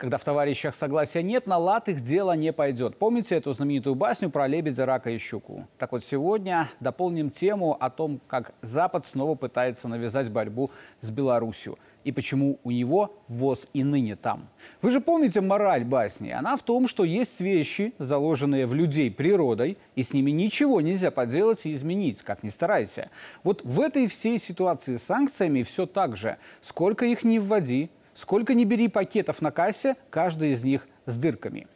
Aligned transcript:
Когда 0.00 0.16
в 0.16 0.24
товарищах 0.24 0.74
согласия 0.74 1.22
нет, 1.22 1.46
на 1.46 1.58
лад 1.58 1.90
их 1.90 2.00
дело 2.00 2.32
не 2.34 2.54
пойдет. 2.54 2.96
Помните 2.96 3.34
эту 3.34 3.52
знаменитую 3.52 3.94
басню 3.94 4.30
про 4.30 4.48
лебедя, 4.48 4.86
рака 4.86 5.10
и 5.10 5.18
щуку? 5.18 5.68
Так 5.76 5.92
вот, 5.92 6.02
сегодня 6.02 6.70
дополним 6.80 7.28
тему 7.28 7.76
о 7.78 7.90
том, 7.90 8.18
как 8.26 8.54
Запад 8.62 9.04
снова 9.04 9.34
пытается 9.34 9.88
навязать 9.88 10.30
борьбу 10.30 10.70
с 11.02 11.10
Беларусью 11.10 11.78
и 12.02 12.12
почему 12.12 12.58
у 12.64 12.70
него 12.70 13.14
ВОЗ 13.28 13.68
и 13.74 13.84
ныне 13.84 14.16
там. 14.16 14.48
Вы 14.80 14.90
же 14.90 15.02
помните 15.02 15.42
мораль 15.42 15.84
басни? 15.84 16.30
Она 16.30 16.56
в 16.56 16.62
том, 16.62 16.88
что 16.88 17.04
есть 17.04 17.38
вещи, 17.42 17.92
заложенные 17.98 18.66
в 18.66 18.72
людей 18.72 19.10
природой, 19.10 19.76
и 19.96 20.02
с 20.02 20.14
ними 20.14 20.30
ничего 20.30 20.80
нельзя 20.80 21.10
поделать 21.10 21.66
и 21.66 21.74
изменить, 21.74 22.22
как 22.22 22.42
ни 22.42 22.48
старайся. 22.48 23.10
Вот 23.44 23.60
в 23.64 23.78
этой 23.82 24.06
всей 24.06 24.38
ситуации 24.38 24.96
с 24.96 25.02
санкциями 25.02 25.62
все 25.62 25.84
так 25.84 26.16
же. 26.16 26.38
Сколько 26.62 27.04
их 27.04 27.22
не 27.22 27.38
вводи, 27.38 27.90
сколько 28.14 28.54
не 28.54 28.64
бери 28.64 28.88
пакетов 28.88 29.42
на 29.42 29.50
кассе, 29.50 29.96
каждый 30.10 30.52
из 30.52 30.64
них 30.64 30.86
с 31.06 31.18
дырками. 31.18 31.66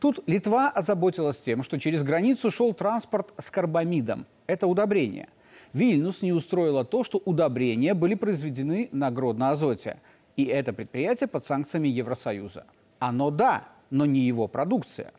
Тут 0.00 0.20
Литва 0.26 0.70
озаботилась 0.70 1.38
тем, 1.38 1.62
что 1.62 1.78
через 1.78 2.02
границу 2.02 2.50
шел 2.50 2.74
транспорт 2.74 3.32
с 3.38 3.50
карбамидом. 3.50 4.26
Это 4.46 4.66
удобрение– 4.66 5.28
Вильнюс 5.72 6.22
не 6.22 6.32
устроило 6.32 6.84
то, 6.84 7.02
что 7.02 7.18
удобрения 7.24 7.94
были 7.94 8.14
произведены 8.14 8.88
на 8.92 9.10
Гродно-Азоте. 9.10 9.98
И 10.36 10.44
это 10.44 10.72
предприятие 10.72 11.28
под 11.28 11.44
санкциями 11.44 11.88
Евросоюза. 11.88 12.66
Оно 12.98 13.30
да, 13.30 13.68
но 13.90 14.06
не 14.06 14.20
его 14.20 14.48
продукция. 14.48 15.12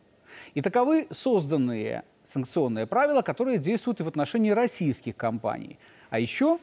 И 0.54 0.62
таковы 0.62 1.06
созданные 1.10 2.04
санкционные 2.24 2.86
правила, 2.86 3.22
которые 3.22 3.58
действуют 3.58 4.00
и 4.00 4.02
в 4.02 4.08
отношении 4.08 4.50
российских 4.50 5.16
компаний. 5.16 5.78
А 6.10 6.18
еще 6.18 6.58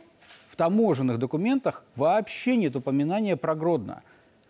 в 0.52 0.56
таможенных 0.58 1.18
документах 1.18 1.84
вообще 1.96 2.58
нет 2.58 2.76
упоминания 2.76 3.38
про 3.38 3.56
Гродно. 3.56 4.04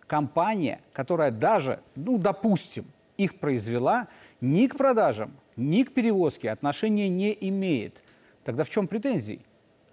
Компания, 0.06 0.80
которая 0.92 1.30
даже, 1.30 1.80
ну, 1.94 2.18
допустим, 2.18 2.84
их 3.16 3.38
произвела, 3.38 4.08
ни 4.40 4.66
к 4.66 4.76
продажам, 4.76 5.32
ни 5.56 5.84
к 5.84 5.94
перевозке 5.94 6.50
отношения 6.50 7.08
не 7.08 7.36
имеет– 7.40 8.02
Тогда 8.44 8.64
в 8.64 8.70
чем 8.70 8.88
претензии? 8.88 9.40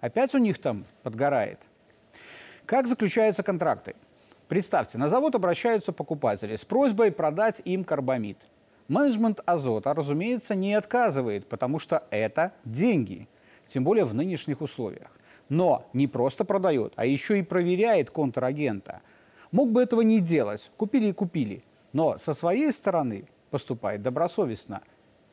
Опять 0.02 0.34
у 0.34 0.38
них 0.38 0.60
там 0.60 0.86
подгорает. 1.04 1.60
Как 2.66 2.88
заключаются 2.88 3.44
контракты? 3.44 3.96
Представьте, 4.48 4.98
на 4.98 5.08
завод 5.08 5.36
обращаются 5.36 5.92
покупатели 5.92 6.56
с 6.56 6.66
просьбой 6.66 7.12
продать 7.12 7.62
им 7.66 7.84
карбамид. 7.84 8.38
Менеджмент 8.88 9.42
азота, 9.46 9.94
разумеется, 9.94 10.56
не 10.56 10.74
отказывает, 10.74 11.48
потому 11.48 11.78
что 11.78 12.04
это 12.10 12.54
деньги, 12.66 13.28
тем 13.68 13.84
более 13.84 14.06
в 14.06 14.16
нынешних 14.16 14.62
условиях. 14.62 15.12
Но 15.50 15.86
не 15.94 16.08
просто 16.08 16.46
продает, 16.46 16.94
а 16.96 17.06
еще 17.06 17.40
и 17.40 17.44
проверяет 17.44 18.12
контрагента. 18.12 19.02
Мог 19.52 19.72
бы 19.72 19.82
этого 19.82 20.02
не 20.02 20.20
делать, 20.20 20.72
купили 20.78 21.08
и 21.08 21.14
купили, 21.14 21.64
но 21.92 22.18
со 22.18 22.34
своей 22.34 22.72
стороны 22.72 23.26
поступает 23.50 24.02
добросовестно 24.02 24.82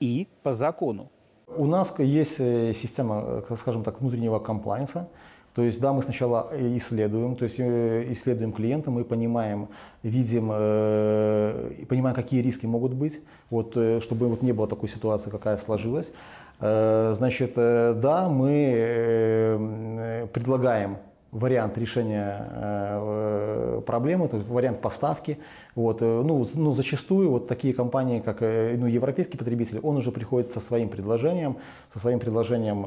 и 0.00 0.26
по 0.42 0.54
закону. 0.54 1.10
У 1.46 1.66
нас 1.66 1.94
есть 1.98 2.40
э, 2.40 2.72
система, 2.74 3.42
э, 3.48 3.56
скажем 3.56 3.84
так, 3.84 4.00
внутреннего 4.00 4.38
комплайнса. 4.40 5.08
То 5.54 5.62
есть, 5.62 5.80
да, 5.80 5.92
мы 5.92 6.02
сначала 6.02 6.50
исследуем, 6.76 7.34
то 7.34 7.44
есть 7.44 7.58
э, 7.60 8.12
исследуем 8.12 8.52
клиента, 8.52 8.90
мы 8.90 9.04
понимаем, 9.04 9.68
видим, 10.02 10.48
понимаем, 11.86 12.14
какие 12.14 12.42
риски 12.42 12.66
могут 12.66 12.92
быть, 12.92 13.22
вот, 13.48 13.70
чтобы 14.02 14.28
вот 14.28 14.42
не 14.42 14.52
было 14.52 14.68
такой 14.68 14.88
ситуации, 14.88 15.30
какая 15.30 15.56
сложилась. 15.56 16.12
Значит, 16.58 17.54
да, 17.54 18.28
мы 18.30 20.28
предлагаем 20.32 20.98
вариант 21.36 21.78
решения 21.78 22.48
э, 22.50 23.82
проблемы, 23.86 24.28
то 24.28 24.36
есть 24.36 24.48
вариант 24.48 24.80
поставки. 24.80 25.38
Вот, 25.74 26.02
э, 26.02 26.04
ну, 26.04 26.44
ну, 26.54 26.72
зачастую 26.72 27.30
вот 27.30 27.46
такие 27.46 27.74
компании, 27.74 28.20
как 28.20 28.42
э, 28.42 28.76
ну, 28.78 28.86
европейский 28.86 29.36
потребитель, 29.36 29.80
он 29.82 29.96
уже 29.96 30.10
приходит 30.12 30.50
со 30.50 30.60
своим 30.60 30.88
предложением, 30.88 31.56
со 31.92 31.98
своим 31.98 32.18
предложением 32.18 32.86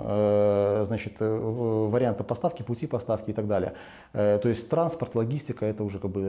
значит, 0.85 1.19
варианта 1.19 2.23
поставки, 2.23 2.63
пути 2.63 2.87
поставки 2.87 3.31
и 3.31 3.33
так 3.33 3.47
далее. 3.47 3.73
То 4.13 4.41
есть 4.49 4.69
транспорт, 4.69 5.15
логистика– 5.15 5.65
это 5.67 5.83
уже 5.83 5.99
как 5.99 6.11
бы 6.11 6.21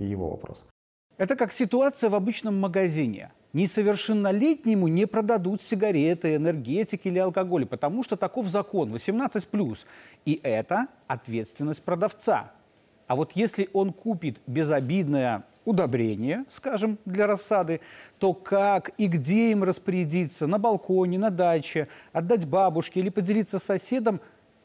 его 0.00 0.30
вопрос. 0.30 0.64
Это 1.18 1.36
как 1.36 1.52
ситуация 1.52 2.10
в 2.10 2.14
обычном 2.14 2.58
магазине. 2.58 3.30
Несовершеннолетнему 3.52 4.88
не 4.88 5.06
продадут 5.06 5.62
сигареты, 5.62 6.36
энергетики 6.36 7.08
или 7.08 7.18
алкоголь, 7.18 7.64
потому 7.66 8.02
что 8.02 8.16
таков 8.16 8.46
закон 8.46 8.94
18+. 8.94 9.78
И 10.26 10.40
это 10.42 10.88
ответственность 11.06 11.82
продавца. 11.82 12.52
А 13.06 13.16
вот 13.16 13.32
если 13.32 13.70
он 13.72 13.92
купит 13.92 14.38
безобидное 14.46 15.44
удобрение, 15.64 16.44
скажем, 16.48 16.98
для 17.06 17.26
рассады, 17.26 17.80
то 18.18 18.34
как 18.34 18.90
и 18.98 19.06
где 19.06 19.50
им 19.50 19.64
распорядиться, 19.64 20.46
на 20.46 20.58
балконе, 20.58 21.18
на 21.18 21.30
даче, 21.30 21.88
отдать 22.12 22.46
бабушке 22.46 23.00
или 23.00 23.08
поделиться 23.08 23.58
с 23.58 23.64
соседом, 23.64 24.20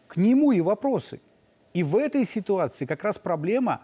к 0.08 0.18
нему 0.18 0.52
и 0.52 0.60
вопросы. 0.60 1.22
И 1.74 1.84
в 1.84 1.96
этой 1.96 2.26
ситуации 2.26 2.86
как 2.86 3.04
раз 3.04 3.18
проблема 3.18 3.82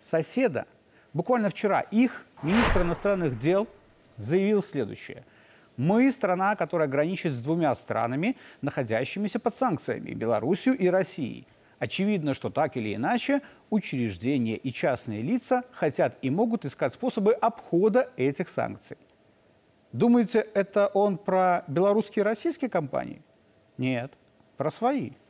соседа– 0.00 0.66
Буквально 1.14 1.50
вчера 1.50 1.80
их 1.80 2.24
министр 2.42 2.82
иностранных 2.82 3.38
дел 3.38 3.68
заявил 4.16 4.62
следующее. 4.62 5.24
Мы 5.76 6.12
страна, 6.12 6.54
которая 6.56 6.88
граничит 6.88 7.32
с 7.32 7.40
двумя 7.40 7.74
странами, 7.74 8.36
находящимися 8.60 9.38
под 9.38 9.54
санкциями– 9.54 10.10
Белоруссию 10.14 10.76
и 10.76 10.86
Россией. 10.88 11.46
Очевидно, 11.78 12.34
что 12.34 12.50
так 12.50 12.76
или 12.76 12.94
иначе 12.94 13.40
учреждения 13.70 14.56
и 14.56 14.72
частные 14.72 15.22
лица 15.22 15.64
хотят 15.72 16.16
и 16.22 16.30
могут 16.30 16.64
искать 16.64 16.92
способы 16.92 17.32
обхода 17.32 18.10
этих 18.16 18.48
санкций. 18.48 18.98
Думаете, 19.92 20.46
это 20.54 20.86
он 20.88 21.18
про 21.18 21.64
белорусские 21.66 22.22
и 22.22 22.24
российские 22.24 22.70
компании? 22.70 23.22
Нет, 23.78 24.12
про 24.56 24.70
свои– 24.70 25.12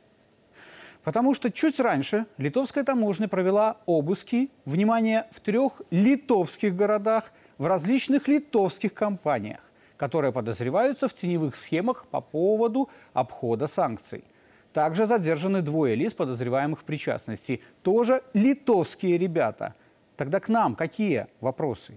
Потому 1.03 1.33
что 1.33 1.51
чуть 1.51 1.79
раньше 1.79 2.25
литовская 2.37 2.83
таможня 2.83 3.27
провела 3.27 3.77
обыски, 3.85 4.49
внимание, 4.65 5.27
в 5.31 5.41
трех 5.41 5.81
литовских 5.91 6.75
городах, 6.75 7.33
в 7.57 7.65
различных 7.65 8.27
литовских 8.27 8.93
компаниях, 8.93 9.59
которые 9.97 10.31
подозреваются 10.31 11.07
в 11.07 11.13
теневых 11.13 11.55
схемах 11.55 12.05
по 12.07 12.21
поводу 12.21 12.89
обхода 13.13 13.67
санкций. 13.67 14.23
Также 14.73 15.05
задержаны 15.05 15.61
двое 15.61 15.95
лиц, 15.95 16.13
подозреваемых 16.13 16.79
в 16.81 16.83
причастности. 16.83 17.61
Тоже 17.83 18.23
литовские 18.33 19.17
ребята. 19.17 19.75
Тогда 20.17 20.39
к 20.39 20.49
нам 20.49 20.75
какие 20.75 21.27
вопросы? 21.41 21.93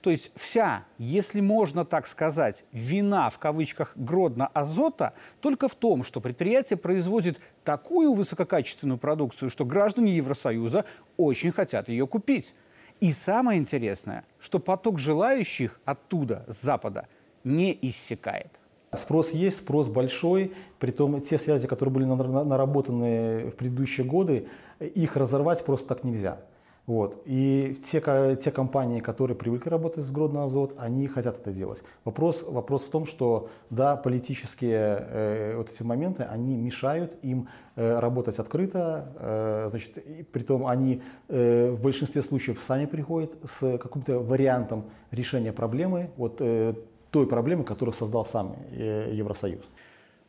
То 0.00 0.10
есть 0.10 0.30
вся, 0.36 0.84
если 0.98 1.40
можно 1.40 1.84
так 1.84 2.06
сказать, 2.06 2.64
вина 2.72 3.30
в 3.30 3.38
кавычках 3.38 3.96
Гродно-Азота 3.96 5.12
только 5.40 5.68
в 5.68 5.74
том, 5.74 6.04
что 6.04 6.20
предприятие 6.20 6.76
производит 6.76 7.40
такую 7.64 8.12
высококачественную 8.12 8.98
продукцию, 8.98 9.50
что 9.50 9.64
граждане 9.64 10.16
Евросоюза 10.16 10.84
очень 11.16 11.52
хотят 11.52 11.88
ее 11.88 12.06
купить. 12.06 12.54
И 13.00 13.12
самое 13.12 13.58
интересное, 13.60 14.24
что 14.40 14.58
поток 14.58 14.98
желающих 14.98 15.80
оттуда, 15.84 16.44
с 16.48 16.62
Запада, 16.62 17.06
не 17.42 17.76
иссякает. 17.82 18.50
Спрос 18.94 19.32
есть, 19.32 19.58
спрос 19.58 19.88
большой, 19.88 20.52
притом 20.78 21.20
те 21.20 21.36
связи, 21.36 21.66
которые 21.66 21.92
были 21.92 22.04
наработаны 22.04 23.50
в 23.50 23.56
предыдущие 23.56 24.06
годы, 24.06 24.48
их 24.78 25.16
разорвать 25.16 25.64
просто 25.64 25.88
так 25.88 26.04
нельзя. 26.04 26.38
Вот. 26.86 27.22
И 27.24 27.76
те, 27.82 28.00
те 28.36 28.50
компании, 28.50 29.00
которые 29.00 29.36
привыкли 29.36 29.70
работать 29.70 30.04
с 30.04 30.10
Гродно 30.10 30.44
Азот, 30.44 30.74
они 30.76 31.08
хотят 31.08 31.38
это 31.38 31.50
делать. 31.50 31.82
Вопрос, 32.04 32.44
вопрос 32.46 32.82
в 32.82 32.90
том, 32.90 33.06
что 33.06 33.48
да, 33.70 33.96
политические 33.96 34.98
э, 35.00 35.56
вот 35.56 35.70
эти 35.70 35.82
моменты, 35.82 36.24
они 36.24 36.56
мешают 36.56 37.16
им 37.22 37.48
э, 37.76 37.98
работать 37.98 38.38
открыто. 38.38 39.08
Э, 39.16 39.66
значит, 39.70 39.96
и, 39.96 40.24
притом 40.24 40.66
они 40.66 41.00
э, 41.28 41.70
в 41.70 41.80
большинстве 41.80 42.20
случаев 42.20 42.62
сами 42.62 42.84
приходят 42.84 43.32
с 43.44 43.78
каким-то 43.78 44.18
вариантом 44.18 44.84
решения 45.10 45.54
проблемы, 45.54 46.10
вот 46.18 46.36
э, 46.40 46.74
той 47.10 47.26
проблемы, 47.26 47.64
которую 47.64 47.94
создал 47.94 48.26
сам 48.26 48.56
э, 48.72 49.10
Евросоюз. 49.10 49.64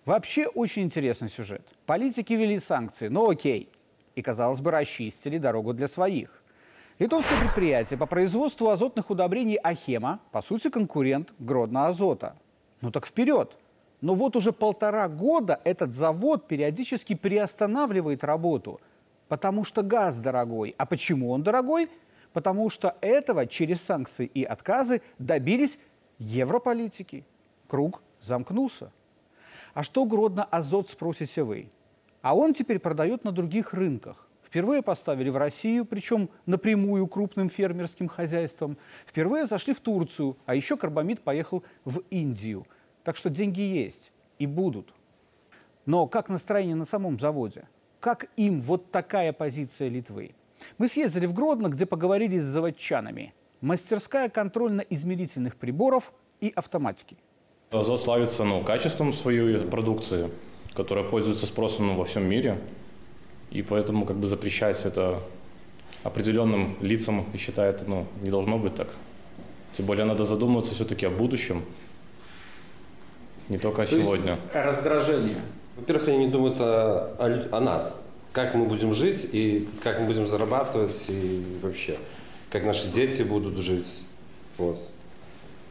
Вообще 0.05 0.47
очень 0.47 0.83
интересный 0.83 1.27
сюжет. 1.27 1.63
Политики 1.85 2.31
ввели 2.31 2.59
санкции, 2.59 3.09
ну 3.09 3.29
окей. 3.29 3.69
И, 4.13 4.21
казалось 4.21 4.61
бы, 4.61 4.71
расчистили 4.71 5.37
дорогу 5.37 5.73
для 5.73 5.89
своих. 5.89 6.44
Литовское 6.97 7.37
предприятие 7.41 7.99
по 7.99 8.05
производству 8.05 8.69
азотных 8.69 9.09
удобрений 9.09 9.57
«Ахема» 9.57 10.21
по 10.31 10.41
сути 10.41 10.69
конкурент 10.69 11.33
Гродно-Азота. 11.39 12.35
Ну 12.79 12.89
так 12.89 13.05
вперед! 13.05 13.57
Но 13.99 14.15
вот 14.15 14.37
уже 14.37 14.53
полтора 14.53 15.09
года 15.09 15.59
этот 15.65 15.91
завод 15.91 16.47
периодически 16.47 17.13
приостанавливает 17.13 18.23
работу, 18.23 18.79
потому 19.27 19.65
что 19.65 19.83
газ 19.83 20.21
дорогой. 20.21 20.73
А 20.77 20.85
почему 20.85 21.31
он 21.31 21.43
дорогой? 21.43 21.89
Потому 22.31 22.69
что 22.69 22.95
этого 23.01 23.45
через 23.45 23.81
санкции 23.81 24.25
и 24.27 24.45
отказы 24.45 25.01
добились 25.19 25.77
европолитики. 26.17 27.25
Круг 27.67 28.01
замкнулся. 28.21 28.89
А 29.73 29.83
что 29.83 30.05
Гродно-Азот, 30.05 30.89
спросите 30.89 31.43
вы? 31.43 31.67
А 32.21 32.37
он 32.37 32.53
теперь 32.53 32.79
продает 32.79 33.25
на 33.25 33.33
других 33.33 33.73
рынках 33.73 34.24
впервые 34.55 34.81
поставили 34.81 35.29
в 35.29 35.35
Россию, 35.35 35.83
причем 35.83 36.29
напрямую 36.45 37.07
крупным 37.07 37.49
фермерским 37.49 38.07
хозяйствам. 38.07 38.77
Впервые 39.05 39.47
зашли 39.47 39.73
в 39.73 39.81
Турцию, 39.81 40.37
а 40.45 40.55
еще 40.55 40.77
карбамид 40.77 41.19
поехал 41.19 41.65
в 41.83 42.03
Индию. 42.09 42.65
Так 43.03 43.17
что 43.17 43.29
деньги 43.29 43.59
есть 43.59 44.13
и 44.39 44.47
будут. 44.47 44.93
Но 45.85 46.07
как 46.07 46.29
настроение 46.29 46.75
на 46.75 46.85
самом 46.85 47.19
заводе? 47.19 47.67
Как 47.99 48.27
им 48.37 48.61
вот 48.61 48.91
такая 48.91 49.33
позиция 49.33 49.89
Литвы? 49.89 50.35
Мы 50.77 50.87
съездили 50.87 51.25
в 51.25 51.33
Гродно, 51.33 51.67
где 51.67 51.85
поговорили 51.85 52.39
с 52.39 52.45
заводчанами. 52.45 53.33
Мастерская 53.59 54.29
контрольно-измерительных 54.29 55.57
приборов 55.57 56.13
и 56.39 56.53
автоматики. 56.55 57.17
Азот 57.71 57.99
славится 57.99 58.45
ну, 58.45 58.63
качеством 58.63 59.11
своей 59.11 59.59
продукции, 59.65 60.29
которая 60.73 61.03
пользуется 61.03 61.45
спросом 61.45 61.87
ну, 61.87 61.95
во 61.97 62.05
всем 62.05 62.23
мире. 62.23 62.57
И 63.55 63.61
поэтому 63.61 64.05
как 64.05 64.17
бы 64.17 64.27
запрещать 64.27 64.85
это 64.85 65.21
определенным 66.03 66.75
лицам, 66.81 67.25
и 67.33 67.37
считает, 67.37 67.87
ну, 67.87 68.05
не 68.21 68.29
должно 68.29 68.57
быть 68.59 68.75
так. 68.75 68.89
Тем 69.71 69.85
более 69.85 70.03
надо 70.03 70.25
задумываться 70.25 70.73
все-таки 70.75 71.05
о 71.05 71.09
будущем, 71.09 71.63
не 73.47 73.57
только 73.57 73.83
о 73.83 73.85
То 73.85 73.95
есть 73.95 74.05
сегодня. 74.05 74.37
раздражение. 74.53 75.37
Во-первых, 75.77 76.09
они 76.09 76.17
не 76.25 76.27
думают 76.27 76.57
о, 76.59 77.15
о- 77.17 77.57
о 77.57 77.61
нас, 77.61 78.03
как 78.33 78.55
мы 78.55 78.65
будем 78.65 78.93
жить 78.93 79.29
и 79.31 79.69
как 79.83 80.01
мы 80.01 80.07
будем 80.07 80.27
зарабатывать 80.27 81.05
и 81.07 81.57
вообще, 81.61 81.97
как 82.49 82.65
наши 82.65 82.89
дети 82.89 83.21
будут 83.21 83.57
жить. 83.63 84.01
Вот. 84.57 84.81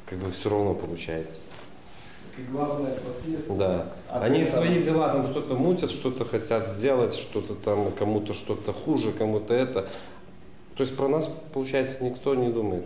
Как 0.07 0.19
бы 0.19 0.31
все 0.31 0.49
равно 0.49 0.75
получается. 0.75 1.43
И 2.37 2.43
главное 2.51 2.93
последствия. 2.95 3.57
Да. 3.57 3.93
А 4.09 4.21
Они 4.23 4.45
то 4.45 4.51
свои 4.51 4.83
дела 4.83 5.13
там 5.13 5.25
что-то 5.25 5.55
мутят, 5.55 5.91
что-то 5.91 6.25
хотят 6.25 6.69
сделать, 6.69 7.15
что-то 7.15 7.55
там 7.55 7.93
кому-то 7.93 8.33
что-то 8.33 8.73
хуже, 8.73 9.13
кому-то 9.13 9.55
это. 9.55 9.89
То 10.77 10.83
есть 10.83 10.97
про 10.97 11.09
нас, 11.09 11.29
получается, 11.53 12.03
никто 12.03 12.35
не 12.35 12.51
думает. 12.51 12.85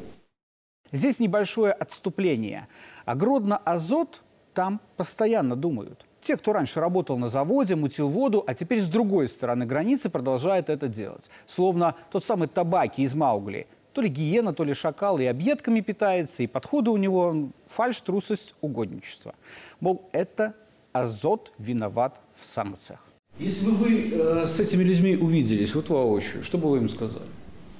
Здесь 0.92 1.20
небольшое 1.20 1.72
отступление. 1.72 2.68
А 3.04 3.14
Гродно-Азот 3.14 4.22
там 4.54 4.80
постоянно 4.96 5.56
думают. 5.56 6.04
Те, 6.20 6.36
кто 6.36 6.52
раньше 6.52 6.80
работал 6.80 7.16
на 7.16 7.28
заводе, 7.28 7.76
мутил 7.76 8.08
воду, 8.08 8.42
а 8.46 8.54
теперь 8.54 8.80
с 8.80 8.88
другой 8.88 9.28
стороны 9.28 9.64
границы 9.64 10.10
продолжает 10.10 10.68
это 10.68 10.88
делать. 10.88 11.30
Словно 11.46 11.94
тот 12.10 12.24
самый 12.24 12.48
табаки 12.48 13.02
из 13.02 13.14
Маугли. 13.14 13.66
То 13.92 14.02
ли 14.02 14.08
гиена, 14.08 14.52
то 14.52 14.64
ли 14.64 14.74
шакал 14.74 15.18
и 15.18 15.24
объедками 15.24 15.80
питается, 15.80 16.42
и 16.42 16.46
подходы 16.46 16.90
у 16.90 16.96
него 16.96 17.30
м, 17.30 17.52
фальшь, 17.66 18.00
трусость, 18.00 18.54
угодничество. 18.60 19.34
Мол, 19.80 20.08
это 20.12 20.54
азот 20.92 21.52
виноват 21.58 22.20
в 22.40 22.46
санкциях. 22.46 23.00
Если 23.38 23.66
бы 23.66 23.72
вы 23.72 24.10
э, 24.12 24.44
с 24.44 24.58
этими 24.58 24.82
людьми 24.82 25.16
увиделись, 25.16 25.74
вот 25.74 25.88
воочию, 25.88 26.42
что 26.42 26.58
бы 26.58 26.70
вы 26.70 26.78
им 26.78 26.88
сказали? 26.88 27.26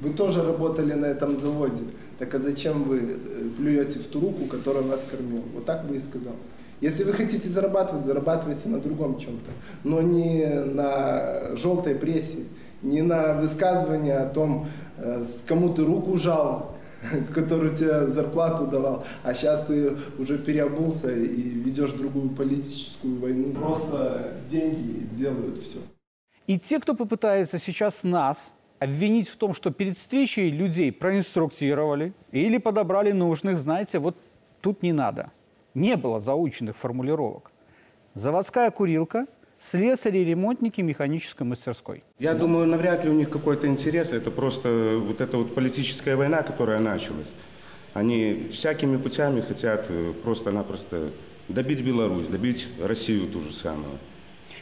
Вы 0.01 0.11
тоже 0.11 0.45
работали 0.45 0.93
на 0.93 1.07
этом 1.07 1.37
заводе. 1.37 1.85
Так 2.19 2.35
а 2.35 2.39
зачем 2.39 2.85
вы 2.85 2.99
э, 2.99 3.49
плюете 3.57 3.99
в 3.99 4.07
ту 4.07 4.21
руку, 4.21 4.47
которая 4.47 4.85
вас 4.85 5.05
кормила? 5.05 5.43
Вот 5.55 5.65
так 5.65 5.87
бы 5.87 5.97
и 5.97 6.01
сказал. 6.01 6.35
Если 6.81 7.03
вы 7.03 7.13
хотите 7.13 7.49
зарабатывать, 7.49 8.05
зарабатывайте 8.05 8.69
на 8.69 8.79
другом 8.79 9.19
чем-то. 9.19 9.51
Но 9.83 10.01
не 10.01 10.47
на 10.47 11.57
желтой 11.57 11.97
прессе, 11.97 12.45
не 12.83 13.03
на 13.03 13.35
высказывание 13.35 14.19
о 14.19 14.29
том, 14.29 14.69
кому 15.47 15.75
ты 15.75 15.85
руку 15.85 16.19
жал, 16.19 16.75
который 17.35 17.75
тебе 17.75 18.09
зарплату 18.09 18.67
давал, 18.67 19.05
а 19.23 19.35
сейчас 19.35 19.67
ты 19.67 19.97
уже 20.19 20.39
переобулся 20.39 21.15
и 21.15 21.27
ведешь 21.27 21.93
другую 21.93 22.31
политическую 22.31 23.21
войну. 23.21 23.53
Просто 23.53 24.33
деньги 24.49 25.07
делают 25.15 25.63
все. 25.63 25.79
И 26.47 26.59
те, 26.59 26.81
кто 26.81 26.95
попытается 26.95 27.59
сейчас 27.59 28.05
нас 28.05 28.55
обвинить 28.79 29.29
в 29.29 29.37
том, 29.37 29.55
что 29.55 29.71
перед 29.71 29.97
встречей 29.97 30.51
людей 30.51 30.93
проинструктировали 30.93 32.13
или 32.33 32.59
подобрали 32.59 33.13
нужных, 33.13 33.59
знаете, 33.59 33.99
вот 33.99 34.17
тут 34.61 34.83
не 34.83 34.93
надо. 34.93 35.31
Не 35.75 35.97
было 35.97 36.21
заученных 36.21 36.77
формулировок. 36.77 37.51
Заводская 38.15 38.71
курилка, 38.71 39.27
слесари 39.61 40.19
ремонтники 40.19 40.81
механической 40.81 41.43
мастерской. 41.43 42.05
Я 42.19 42.35
думаю, 42.35 42.67
навряд 42.67 43.05
ли 43.05 43.11
у 43.11 43.15
них 43.15 43.31
какой-то 43.31 43.67
интерес. 43.67 44.13
Это 44.13 44.31
просто 44.31 45.01
вот 45.01 45.21
эта 45.21 45.37
вот 45.37 45.55
политическая 45.55 46.17
война, 46.17 46.43
которая 46.43 46.79
началась. 46.79 47.29
Они 47.95 48.49
всякими 48.53 48.97
путями 48.97 49.41
хотят 49.41 49.87
э, 49.89 50.13
просто-напросто 50.23 51.11
добить 51.49 51.83
Беларусь, 51.83 52.27
добить 52.27 52.69
Россию 52.81 53.27
ту 53.29 53.41
же 53.41 53.53
самую. 53.53 53.99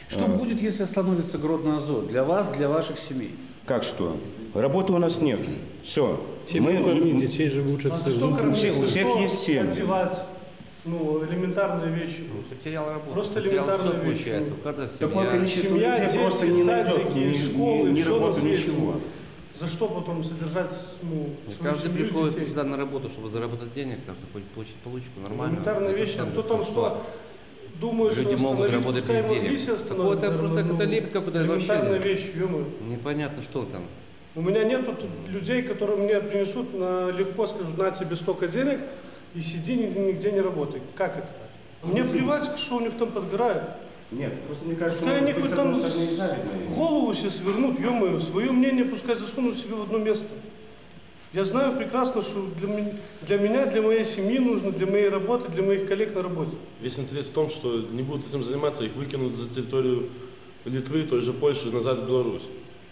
Что 0.09 0.25
будет, 0.25 0.61
если 0.61 0.83
остановится 0.83 1.37
Гродно-Азот? 1.37 2.07
Для 2.07 2.23
вас, 2.23 2.51
для 2.51 2.69
ваших 2.69 2.97
семей? 2.97 3.35
Как 3.65 3.83
что? 3.83 4.17
Работы 4.53 4.93
у 4.93 4.97
нас 4.97 5.21
нет. 5.21 5.39
Все. 5.83 6.25
Семью 6.47 6.83
кормить, 6.85 7.19
детей 7.19 7.49
же 7.49 7.61
учатся. 7.61 8.09
у 8.09 8.53
всех, 8.53 8.79
у 8.79 8.83
всех 8.83 9.19
есть 9.19 9.39
семьи. 9.39 9.69
Одевать, 9.69 10.21
ну, 10.87 11.23
элементарные 11.25 11.93
вещи. 11.93 12.23
Потерял 12.49 12.89
работу. 12.89 13.11
Просто 13.13 13.33
потерял 13.41 13.65
элементарная 13.65 13.91
все, 13.91 14.07
вещь, 14.09 14.17
получается. 14.23 14.51
ну. 14.51 14.55
У 14.57 14.63
каждого 14.63 14.87
Такое 14.89 15.31
количество 15.31 15.69
Семья, 15.69 15.95
людей 15.95 16.07
дети, 16.07 16.17
просто 16.21 16.47
не 16.47 16.63
найдет 16.63 16.93
садики, 16.93 17.17
ни, 17.17 17.37
школы, 17.37 17.89
ни- 17.89 17.93
ни 17.99 18.01
работы, 18.03 18.41
ничего. 18.41 18.95
За 19.59 19.67
что 19.67 19.87
потом 19.87 20.23
содержать, 20.23 20.71
ну, 21.01 21.29
И 21.47 21.55
свою 21.55 21.73
Каждый 21.73 21.87
семью, 21.91 22.05
приходит 22.05 22.33
детей? 22.35 22.49
сюда 22.49 22.63
на 22.63 22.77
работу, 22.77 23.09
чтобы 23.09 23.29
заработать 23.29 23.73
денег, 23.73 23.99
каждый 24.05 24.25
хочет 24.31 24.47
получить 24.49 24.75
получку 24.75 25.19
нормально. 25.19 25.53
Элементарные 25.53 25.91
Это 25.91 25.99
вещи. 25.99 26.17
А 26.19 26.25
кто 26.25 26.41
там 26.43 26.63
что? 26.63 27.01
Думаю, 27.81 28.09
Люди 28.15 28.35
что 28.35 28.43
могут 28.43 28.71
работать 28.71 29.05
без 29.05 29.41
денег. 29.41 29.69
остановят, 29.75 30.19
Какое-то 30.19 30.37
просто 30.37 30.63
ну, 30.63 30.83
лепет 30.91 31.11
какой-то 31.11 31.39
вообще. 31.45 31.65
Элементарная 31.67 31.99
вещь, 31.99 32.25
ё 32.35 32.65
Непонятно, 32.89 33.43
что 33.43 33.65
там. 33.65 33.83
У 34.35 34.41
меня 34.41 34.63
нет 34.63 34.85
тут 34.85 35.05
людей, 35.27 35.63
которые 35.63 35.97
мне 35.97 36.19
принесут 36.19 36.73
на, 36.77 37.09
легко, 37.09 37.47
скажут, 37.47 37.77
на 37.77 37.89
тебе 37.91 38.15
столько 38.15 38.47
денег 38.47 38.79
и 39.37 39.41
сиди 39.41 39.75
ни- 39.75 40.07
нигде 40.07 40.31
не 40.31 40.41
работай. 40.41 40.81
Как 40.95 41.17
это 41.17 41.27
так? 41.27 41.91
Мне 41.91 42.03
плевать, 42.03 42.57
что 42.57 42.77
у 42.77 42.79
них 42.79 42.97
там 42.97 43.11
подгорает. 43.11 43.63
Нет, 44.09 44.33
просто 44.47 44.65
мне 44.65 44.75
кажется, 44.75 45.03
Пускай 45.03 45.21
они 45.21 45.33
хоть 45.33 45.53
там 45.55 45.73
голову 46.73 47.13
себе 47.13 47.29
свернут, 47.29 47.79
ё 47.79 48.19
свое 48.19 48.51
мнение 48.51 48.85
пускай 48.85 49.15
засунут 49.15 49.57
себе 49.57 49.75
в 49.75 49.83
одно 49.83 49.97
место. 49.99 50.25
Я 51.33 51.43
знаю 51.43 51.77
прекрасно, 51.77 52.21
что 52.21 52.47
для, 52.57 52.69
для 53.27 53.37
меня, 53.37 53.65
для 53.65 53.81
моей 53.81 54.05
семьи 54.05 54.39
нужно, 54.39 54.71
для 54.71 54.87
моей 54.87 55.09
работы, 55.09 55.51
для 55.51 55.61
моих 55.61 55.87
коллег 55.87 56.15
на 56.15 56.23
работе. 56.23 56.51
Весь 56.81 56.97
интерес 56.97 57.27
в 57.27 57.33
том, 57.33 57.49
что 57.49 57.81
не 57.91 58.01
будут 58.01 58.27
этим 58.27 58.43
заниматься, 58.43 58.85
их 58.85 58.95
выкинут 58.95 59.35
за 59.35 59.49
территорию 59.49 60.09
Литвы, 60.65 61.03
той 61.03 61.21
же 61.21 61.33
Польши, 61.33 61.69
назад 61.69 61.99
в 61.99 62.07
Беларусь. 62.07 62.47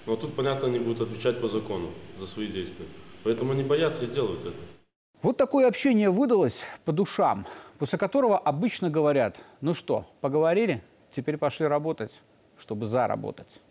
Но 0.06 0.18
тут, 0.18 0.34
понятно, 0.34 0.68
они 0.68 0.80
будут 0.80 1.02
отвечать 1.10 1.40
по 1.40 1.48
закону 1.48 1.88
за 2.20 2.28
свои 2.28 2.48
действия. 2.48 2.86
Поэтому 3.24 3.54
они 3.54 3.64
боятся 3.64 4.04
и 4.04 4.08
делают 4.08 4.42
это. 4.42 4.75
Вот 5.22 5.38
такое 5.38 5.68
общение 5.68 6.10
выдалось 6.10 6.64
по 6.84 6.92
душам, 6.92 7.48
после 7.80 7.98
которого 7.98 8.38
обычно 8.38 8.90
говорят, 8.90 9.42
ну 9.62 9.74
что, 9.74 10.06
поговорили, 10.22 10.84
теперь 11.10 11.38
пошли 11.38 11.66
работать, 11.68 12.22
чтобы 12.58 12.86
заработать. 12.86 13.62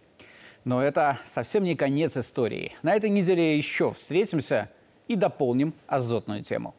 Но 0.64 0.82
это 0.82 1.18
совсем 1.26 1.64
не 1.64 1.76
конец 1.76 2.16
истории. 2.16 2.72
На 2.82 2.94
этой 2.94 3.10
неделе 3.10 3.56
еще 3.56 3.90
встретимся 3.90 4.70
и 5.08 5.14
дополним 5.14 5.74
азотную 5.86 6.42
тему. 6.42 6.74